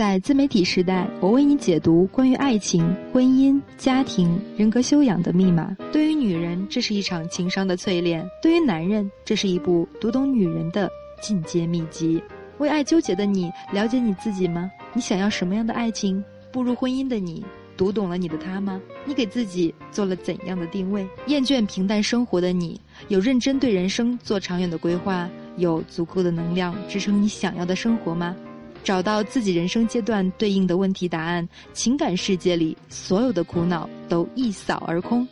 [0.00, 5.76] 在自媒体时代，我为你解读关于爱情、婚姻、家庭、人格修养的密码。
[5.92, 10.90] 对于女人，这是一场情商的淬炼；对于男人，这是一部读懂女人的
[11.20, 12.18] 进阶秘籍。
[12.56, 14.70] 为爱纠结的你，了解你自己吗？
[14.94, 16.24] 你想要什么样的爱情？
[16.50, 17.44] 步入婚姻的你，
[17.76, 18.80] 读懂了你的他吗？
[19.04, 21.06] 你给自己做了怎样的定位？
[21.26, 25.28] 厌倦平淡生活的你，有认真对人生做长远的规划？
[25.58, 28.34] 有足够的能量支撑你想要的生活吗？
[28.82, 35.26] 找到自己人生阶段对应的问题答案，情感世界里所有的苦恼都一扫而空。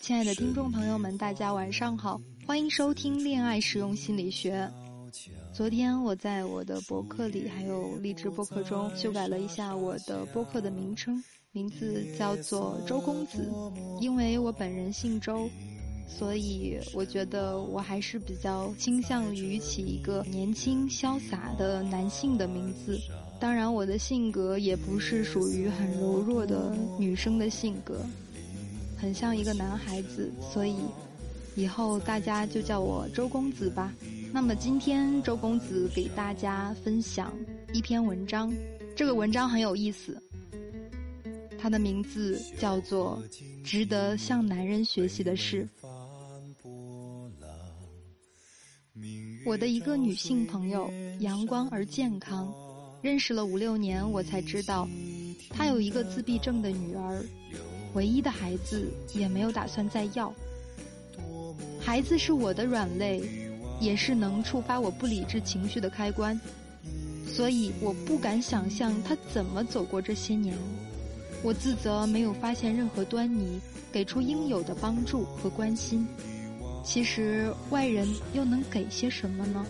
[0.00, 4.68] 亲爱的听众朋友们，大家晚上好，欢迎收听《恋爱实用心理学》。
[5.52, 11.22] 昨天我在我的博客里，还有励志博客中修改了一下我的博客的名称，
[11.52, 13.50] 名字叫做周公子。
[14.00, 15.50] 因为我本人姓周，
[16.08, 22.98] 所以我觉得我还是比较倾向于起一个年轻潇洒的男性的名字。
[23.40, 28.00] 当然，我的性格也不是属于很柔弱的女生的性格，
[28.96, 30.76] 很像一个男孩子，所以
[31.56, 33.92] 以后大家就叫我周公子吧。
[34.32, 37.36] 那么今天周公子给大家分享
[37.72, 38.52] 一篇文章，
[38.94, 40.16] 这个文章很有意思，
[41.58, 43.20] 它的名字叫做
[43.64, 45.68] 《值得向男人学习的事》。
[49.44, 52.54] 我的一个女性朋友阳光而健康，
[53.02, 54.88] 认识了五六年，我才知道
[55.50, 57.20] 她有一个自闭症的女儿，
[57.94, 60.32] 唯一的孩子也没有打算再要。
[61.80, 63.49] 孩子是我的软肋。
[63.80, 66.38] 也是能触发我不理智情绪的开关，
[67.26, 70.56] 所以我不敢想象他怎么走过这些年。
[71.42, 73.58] 我自责没有发现任何端倪，
[73.90, 76.06] 给出应有的帮助和关心。
[76.84, 79.66] 其实外人又能给些什么呢？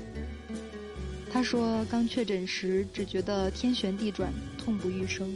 [1.32, 5.32] 他说刚确诊时只觉得天旋地转，痛不欲生。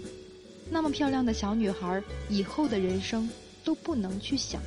[0.68, 3.28] 那么漂亮的小女孩，以后的人生
[3.62, 4.60] 都不能去想。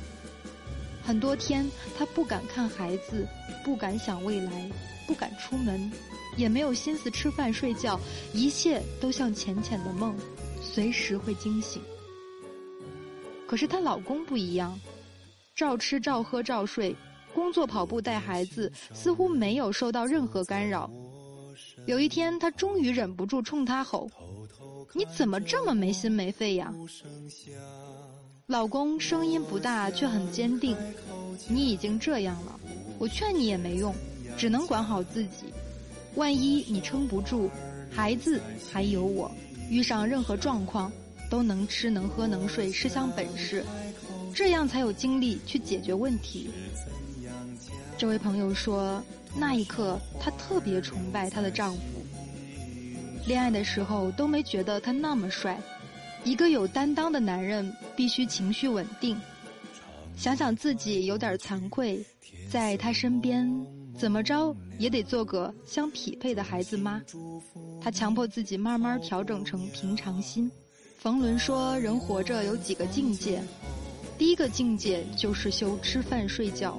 [1.08, 3.26] 很多天，他不敢看孩子，
[3.64, 4.70] 不敢想未来，
[5.06, 5.90] 不敢出门，
[6.36, 7.98] 也没有心思吃饭睡觉，
[8.34, 10.14] 一切都像浅浅的梦，
[10.60, 11.80] 随时会惊醒。
[13.46, 14.78] 可是她老公不一样，
[15.56, 16.94] 照吃照喝照睡，
[17.34, 20.90] 工作跑步带孩子，似乎没有受到任何干扰。
[21.86, 24.10] 有一天，她终于忍不住冲他吼
[24.92, 26.70] ：“你怎么这么没心没肺呀？”
[28.48, 30.74] 老公声音不大，却很坚定。
[31.48, 32.58] 你已经这样了，
[32.98, 33.94] 我劝你也没用，
[34.38, 35.52] 只能管好自己。
[36.14, 37.50] 万一你撑不住，
[37.90, 38.40] 孩子
[38.72, 39.30] 还有我，
[39.68, 40.90] 遇上任何状况
[41.28, 43.62] 都能吃能喝能睡，是项本事。
[44.34, 46.48] 这样才有精力去解决问题。
[47.98, 49.02] 这位朋友说，
[49.36, 51.80] 那一刻她特别崇拜她的丈夫。
[53.26, 55.60] 恋爱的时候都没觉得他那么帅。
[56.28, 59.18] 一个有担当的男人必须情绪稳定。
[60.14, 62.04] 想想自己有点惭愧，
[62.50, 63.50] 在他身边
[63.98, 67.00] 怎么着也得做个相匹配的孩子妈。
[67.80, 70.50] 他强迫自己慢慢调整成平常心。
[70.98, 73.42] 冯仑说：“人活着有几个境界，
[74.18, 76.78] 第一个境界就是修吃饭睡觉，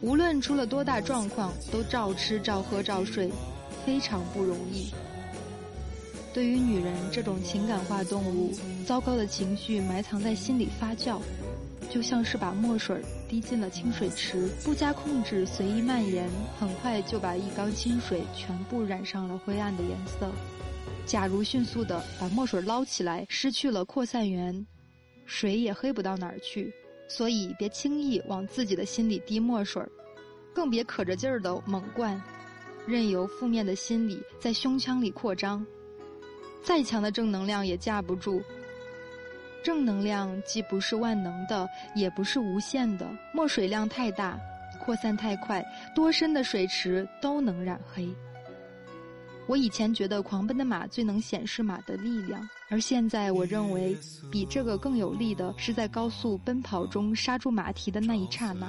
[0.00, 3.30] 无论出了多大状况，都照吃照喝照睡，
[3.84, 4.90] 非常不容易。”
[6.36, 8.52] 对于女人这种情感化动物，
[8.84, 11.18] 糟糕的情绪埋藏在心里发酵，
[11.88, 16.28] 就像是把墨水滴进了清水池，不加控制随意蔓延，
[16.60, 20.30] 很快就把一缸清水全部染上了灰暗的颜色。
[21.06, 24.66] 假如迅速的把墨水捞起来，失去了扩散源，
[25.24, 26.70] 水也黑不到哪儿去。
[27.08, 29.82] 所以别轻易往自己的心里滴墨水，
[30.54, 32.22] 更别可着劲儿的猛灌，
[32.86, 35.66] 任由负面的心理在胸腔里扩张。
[36.62, 38.42] 再强的正能量也架不住。
[39.62, 43.08] 正能量既不是万能的，也不是无限的。
[43.32, 44.38] 墨水量太大，
[44.80, 45.64] 扩散太快，
[45.94, 48.08] 多深的水池都能染黑。
[49.48, 53.96] 我以前觉得狂奔的马最能显示马的力量，而现在我认为，
[54.30, 58.68] 比这个更有力的是在高速奔跑中刹住马蹄的那一刹那。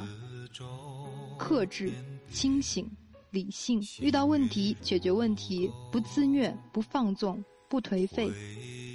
[1.38, 1.92] 克制、
[2.30, 2.90] 清醒、
[3.32, 7.44] 理性，遇到问题解决问题，不自虐，不放纵。
[7.70, 8.32] 不颓废，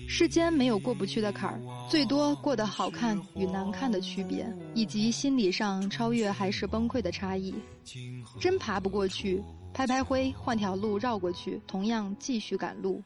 [0.09, 1.61] 世间没有过不去的坎儿，
[1.91, 7.55] 最多过得好看与难看的区别，以及心理上超越还是崩溃的差异。
[8.41, 9.43] 真爬不过去，
[9.75, 13.03] 拍拍灰，换条路绕过去，同样继续赶路。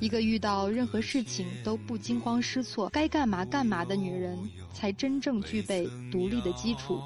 [0.00, 4.38] 一个遇到任何事情都不惊慌失措、该干嘛干嘛的女人，
[4.74, 7.00] 才真正具备独立的基础。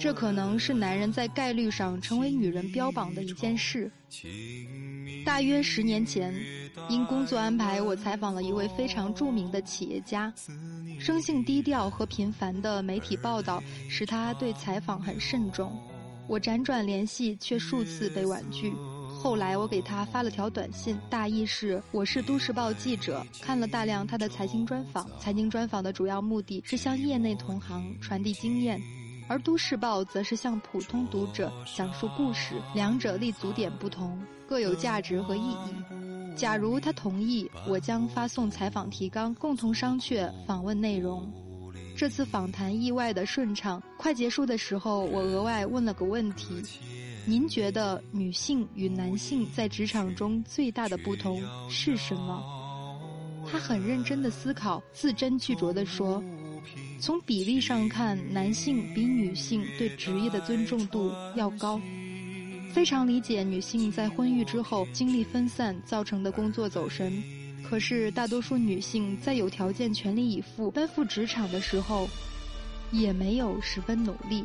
[0.00, 3.92] 这可能是男人在概率上成为女人标榜的一件事。
[5.26, 6.34] 大约十年前，
[6.88, 10.32] 因工作安排，我采访了一位非常著名的企业家。
[10.98, 15.78] 生性低调和频繁的媒体报道使他对采访很慎重。
[16.26, 18.72] 我辗转联系，却数次被婉拒。
[19.22, 25.06] 后来我给他发了条短信，大意是：我是都市报记者，看了大量他的财经专访。
[25.20, 28.80] 财经专访的主要目的是向业内同行传递经验。
[29.30, 36.34] 而都市报则是向普通读者讲述故事，两者立足点不同，各有价值和意义。
[36.34, 41.32] 假如他同意，我将发送采访提纲，共同商榷访问内容。
[41.96, 46.60] 这次访谈意外的顺畅，快结束的时候，我额外问了个问题：
[47.24, 51.40] 您觉得女性与男性在职场中最大的不同
[51.70, 52.42] 是什么？
[53.48, 56.20] 他很认真的思考，字斟句酌地说。
[57.00, 61.80] 从比例上看，男性比女性对职业的尊重度要高。
[62.72, 67.10] 非常理解女性在婚育之后精力分散造成的工作走神，
[67.64, 72.06] 可是大多数女性在有条件全力以赴奔赴职场的时候，
[72.92, 74.44] 也没有十分努力。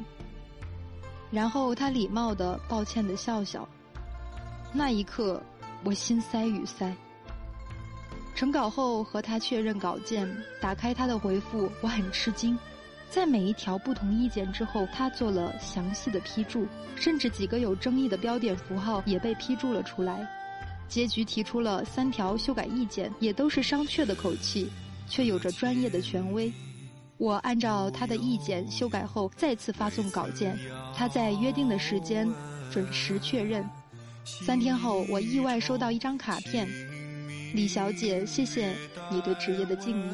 [1.29, 3.67] 然后他礼貌的、抱歉的笑笑。
[4.71, 5.43] 那一刻，
[5.83, 6.95] 我心塞语塞。
[8.35, 10.29] 成稿后和他确认稿件，
[10.59, 12.57] 打开他的回复，我很吃惊，
[13.09, 16.67] 在每一条不同意见之后，他做了详细的批注，
[16.97, 20.27] 甚至几个有争议的标点符号也被批注了出来。
[20.89, 24.69] 结局提出了三条修改意见，也都是商榷的口气，
[25.07, 26.51] 却有着专业的权威。
[27.17, 30.59] 我按照他的意见修改后，再次发送稿件，
[30.93, 32.29] 他在约定的时间
[32.69, 33.65] 准时确认。
[34.25, 36.67] 三天后，我意外收到一张卡片。
[37.55, 38.75] 李小姐，谢谢
[39.09, 40.13] 你对职业的敬意。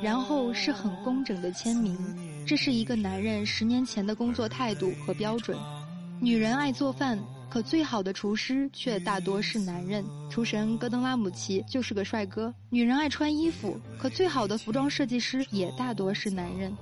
[0.00, 1.98] 然后是很工整的签名，
[2.46, 5.58] 这是一个男人十年前的工作态度和标准。
[6.20, 7.18] 女人爱做饭，
[7.50, 10.04] 可最好的厨师却大多是男人。
[10.30, 12.54] 厨神戈登拉姆齐就是个帅哥。
[12.70, 16.72] 女人爱穿衣服，可最好的服装设计师也大多是男人。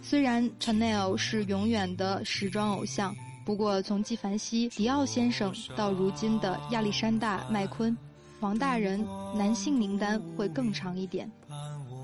[0.00, 3.14] 虽然 Chanel 是永远的时装偶像，
[3.44, 7.94] 不过从纪梵希、迪奥先生到如今的亚历山大·麦昆。
[8.40, 9.04] 王大人，
[9.36, 11.30] 男性名单会更长一点。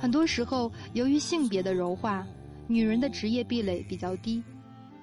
[0.01, 2.27] 很多时候，由于性别的柔化，
[2.67, 4.43] 女人的职业壁垒比较低，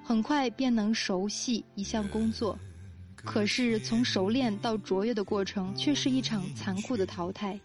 [0.04, 2.58] 很快便能熟悉一项工作。
[3.16, 7.58] 可是，从熟练到卓越的过程，却是一场残酷的淘汰。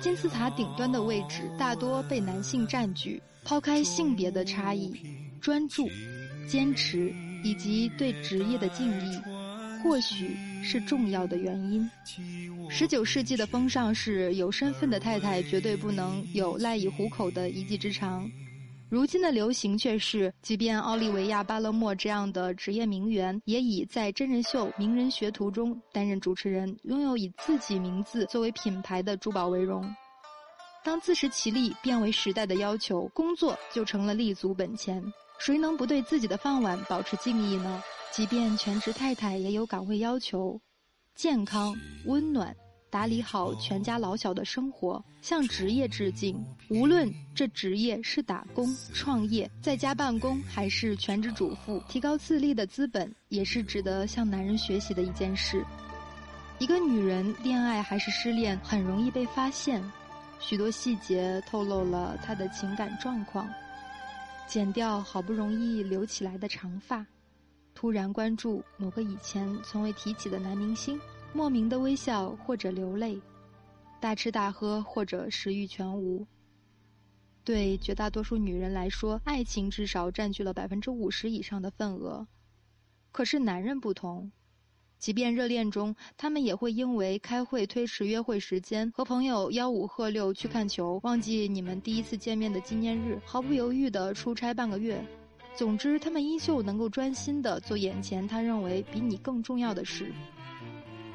[0.00, 3.22] 金字塔顶端的位置大多被男性占据。
[3.44, 4.92] 抛开性别的差异，
[5.40, 5.88] 专注、
[6.46, 7.10] 坚持
[7.42, 9.18] 以及对职业的敬意，
[9.82, 10.36] 或许。
[10.62, 11.90] 是重要的原因。
[12.68, 18.30] 十九世纪的风尚是有身份的太太绝对不能有赖以糊口的一技之长，
[18.90, 29.84] 如今的流行却是，即便奥利维亚·巴勒莫这样的职业名媛，也以在真人秀《名人学徒》中担任主持人，拥有以自己名字作为品牌的珠宝为荣。
[30.84, 35.02] 当自食其力变为时代的要求，工作就成了立足本钱。
[35.38, 37.82] 谁能不对自己的饭碗保持敬意呢？
[38.10, 40.60] 即便全职太太也有岗位要求，
[41.14, 41.76] 健康、
[42.06, 42.54] 温暖，
[42.90, 46.44] 打理好全家老小的生活，向职业致敬。
[46.68, 55.64] 无论这职业是打工、创业、在家办公，还是全职主妇，提高自立的资本，也是值得向男人学习的一件事。
[56.58, 59.80] 一个女人恋爱还是失恋，很容易被发现，
[60.40, 63.48] 许多细节透露了她的情感状况。
[64.48, 67.06] 剪掉好不容易留起来的长发。
[67.80, 71.00] 突然关注某个以前从未提起的男明星，
[71.32, 73.20] 莫名的微笑或者流泪，
[74.00, 76.26] 大吃大喝或者食欲全无。
[77.44, 82.26] 对绝大多数女人来说，爱情至少占据了百分之五十以上的份额。
[83.12, 84.32] 可是男人不同，
[84.98, 95.00] 即便热恋中，他们也会因为开会推迟约会时间，和朋友吆五喝六去看球，忘记你们第一次见面的纪念日，毫不犹豫地出差半个月。
[95.58, 100.12] 总之，他们依旧能够专心的做眼前他认为比你更重要的事。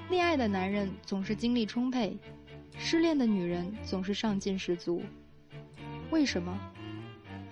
[0.09, 2.13] 恋爱的男人总是精力充沛，
[2.77, 5.01] 失恋的女人总是上进十足。
[6.11, 6.59] 为什么？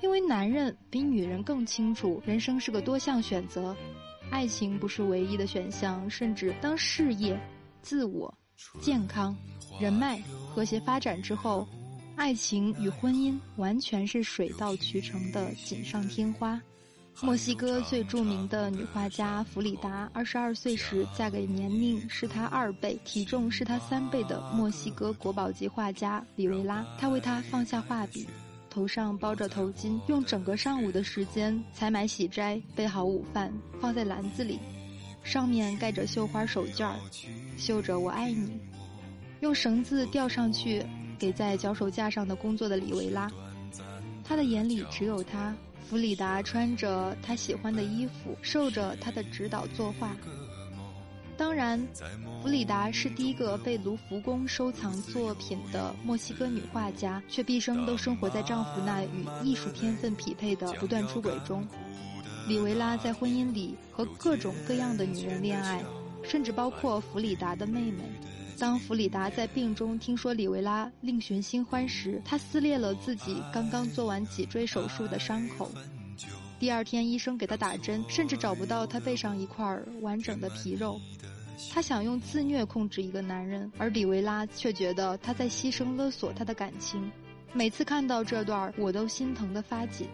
[0.01, 3.73] 因为男人比女人更清楚人生是个多项选择，
[4.29, 6.09] 爱情不是唯一的选项。
[6.09, 7.39] 甚至当事业、
[7.81, 8.37] 自我、
[8.81, 9.33] 健康、
[9.79, 10.21] 人脉
[10.53, 11.65] 和谐发展之后，
[12.17, 16.61] 爱情与婚姻完全是水到渠成的锦上添花。
[17.19, 26.83] 墨西哥最著名的女画家弗里达，二十二岁时嫁给年龄是她二倍、体重是她三倍的墨西哥国宝级画家里维拉。
[26.97, 28.25] 他为她放下画笔，
[28.71, 34.57] 头上包着头巾，用整个上午的时间采买喜摘，备好午饭，放在篮子里，
[35.23, 36.95] 上面盖着绣花手绢儿，
[37.55, 38.59] 绣着“我爱你”，
[39.41, 40.83] 用绳子吊上去，
[41.19, 43.29] 给在脚手架上的工作的里维拉。
[44.23, 45.55] 他的眼里只有他。
[45.91, 50.15] 弗里达穿着他喜欢的衣服，受着他的指导作画。
[51.35, 51.85] 当然，
[52.41, 61.67] 弗里达是第一个被卢浮宫收藏作品的墨西哥女画家，却毕生都生活在丈夫那与艺术天分匹配的不断出轨中。
[62.47, 65.83] 里维拉在婚姻里和各种各样的女人恋爱，
[66.23, 68.03] 甚至包括弗里达的妹妹。
[68.59, 75.71] 当弗里达在病中听说里维拉另寻新欢时，她撕裂了自己刚刚做完脊椎手术的伤口。
[76.59, 80.99] 第二天，医生给她打针，甚至找不到她背上一块完整的皮肉。
[81.73, 87.11] 她想用自虐控制一个男人，而里维拉却觉得他在牺牲勒索她的感情。
[87.53, 90.07] 每次看到这段，我都心疼的发紧。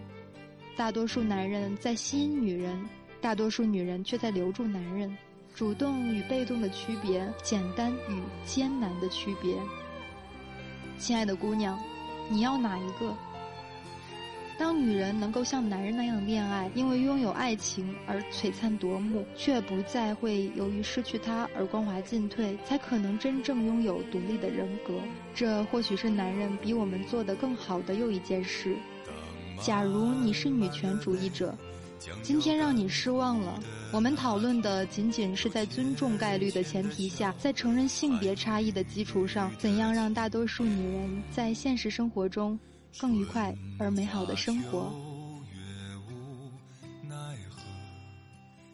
[0.76, 2.84] 大多数男人在吸引女人，
[3.20, 5.16] 大多数女人却在留住男人。
[5.58, 9.56] 主动与被动的区别，简单与艰难的区别。
[11.00, 11.80] 亲爱的姑娘，
[12.30, 13.12] 你要哪一个？
[14.56, 24.94] 当女人能够像男人那样恋爱，因为拥有爱情而璀璨夺目，却不再会由于失去他而光滑进退，才可能真正拥有独立的人格。
[25.34, 28.78] 这或许是男人比我们做得更好的又一件事。
[29.60, 31.58] 假如你是女权主义者。
[32.22, 33.60] 今天让你失望了。
[33.92, 42.60] 我们讨论的仅仅是在尊重概率的前提下，在承认性别差异的基础上，怎样让大多数女人在现实生活中
[42.98, 44.92] 更愉快而美好的生活。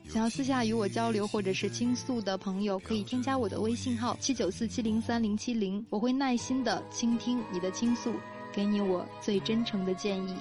[0.10, 8.14] 想要私下与我交流或者是倾诉的朋友，可以添加我的微信号七九四七零三零七零，我会耐心的倾听你的倾诉，
[8.52, 10.36] 给你我最真诚的建议。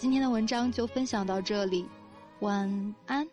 [0.00, 1.86] 今天的文章就分享到这里，
[2.38, 3.28] 晚安。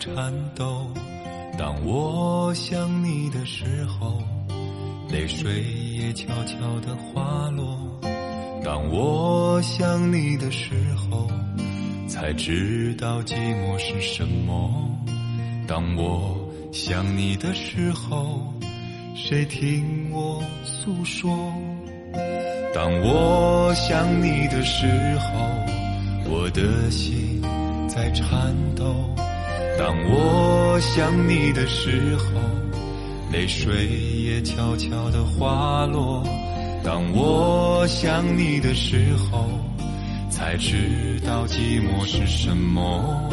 [0.00, 0.90] 颤抖。
[1.58, 4.18] 当我想你的时候，
[5.10, 5.62] 泪水
[5.98, 7.78] 也悄悄地滑落。
[8.64, 11.28] 当我想你的时候，
[12.08, 14.88] 才知道寂寞是什么。
[15.68, 18.40] 当我想你的时候，
[19.14, 21.30] 谁听我诉说？
[22.74, 24.86] 当我想你的时
[25.18, 25.46] 候，
[26.24, 27.42] 我的心
[27.86, 28.94] 在颤抖。
[29.80, 32.38] 当我想你的时候，
[33.32, 36.22] 泪水也悄悄地滑落。
[36.84, 39.46] 当我想你的时候，
[40.28, 43.26] 才知道寂寞是什么。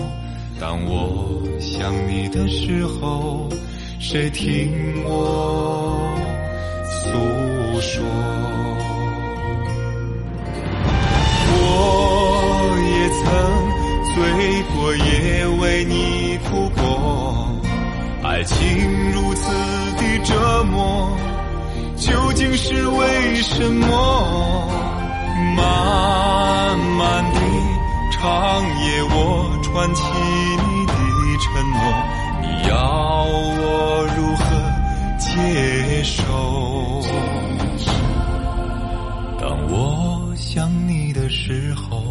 [0.58, 3.50] 当我想你的时候，
[4.00, 4.72] 谁听
[5.04, 6.18] 我
[6.86, 8.06] 诉说？
[11.60, 13.26] 我也曾
[14.18, 16.38] 醉过，也为你。
[16.50, 17.52] 哭过，
[18.24, 18.58] 爱情
[19.12, 19.52] 如此
[19.98, 21.18] 的折磨，
[21.98, 24.70] 究竟是为什么？
[25.58, 27.40] 漫漫的
[28.14, 30.94] 长夜，我串起你的
[31.42, 31.78] 承诺，
[32.42, 32.74] 你要
[33.26, 34.42] 我如何
[35.20, 35.28] 接
[36.04, 36.22] 受？
[39.42, 42.02] 当我想你的时候，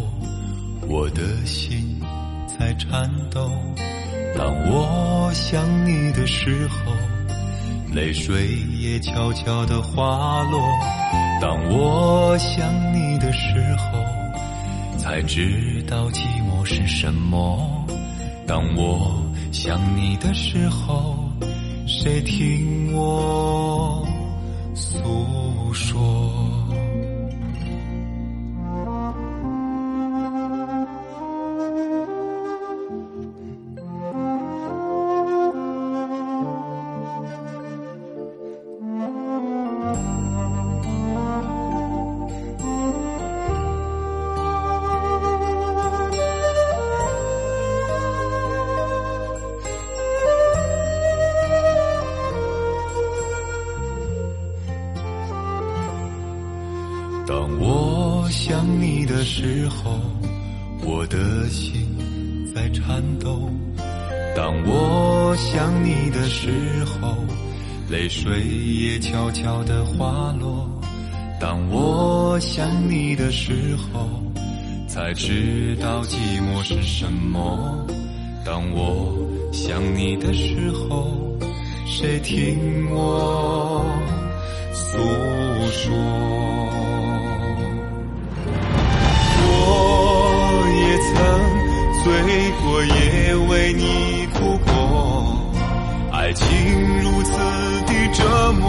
[0.87, 1.96] 我的心
[2.59, 3.51] 在颤抖。
[4.37, 6.91] 当我想你的时候，
[7.93, 8.47] 泪水
[8.79, 10.59] 也悄悄地滑落。
[11.41, 13.99] 当我想你的时候，
[14.97, 17.85] 才知道寂寞是什么。
[18.45, 19.21] 当我
[19.51, 21.15] 想你的时候，
[21.85, 24.05] 谁听我
[24.75, 26.26] 诉说
[59.39, 59.99] 时候，
[60.83, 61.85] 我的心
[62.55, 63.47] 在颤抖；
[64.35, 66.49] 当我想你的时
[66.85, 67.15] 候，
[67.87, 70.67] 泪水也悄悄地滑落。
[71.39, 74.09] 当我想你的时候，
[74.87, 77.85] 才知道寂寞是什么。
[78.43, 79.15] 当我
[79.53, 81.13] 想你的时候，
[81.85, 83.85] 谁听我
[84.73, 84.97] 诉
[85.69, 86.96] 说？
[90.97, 91.15] 曾
[92.03, 92.05] 醉
[92.61, 93.81] 过，也为你
[94.33, 94.69] 哭过，
[96.11, 96.45] 爱情
[97.01, 97.31] 如此
[97.85, 98.65] 的折磨。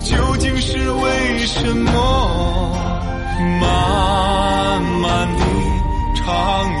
[0.00, 1.90] 究竟是为什么？
[3.60, 5.40] 漫漫的
[6.14, 6.24] 长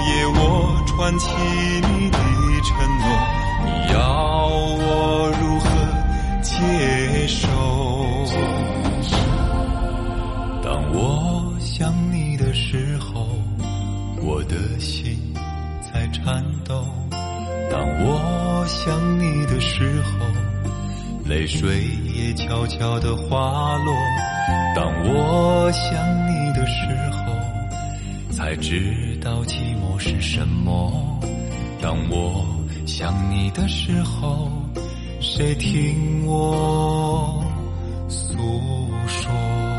[0.06, 0.38] 夜，我
[0.86, 2.18] 串起你的
[2.62, 3.04] 承诺，
[3.64, 3.96] 你要
[4.48, 4.86] 我
[5.40, 5.64] 如何
[6.42, 6.50] 接
[7.26, 7.40] 受？
[10.62, 11.00] 当我
[11.58, 12.16] 想你
[18.62, 20.24] 我想你的时候。
[21.28, 23.92] 泪水也悄悄地滑落。
[24.76, 25.92] 当我想
[26.28, 30.92] 你的时候，才知道寂寞是什么。
[31.80, 32.46] 当我
[32.86, 34.48] 想你的时候，
[35.20, 37.44] 谁听我
[38.08, 38.36] 诉
[39.08, 39.71] 说？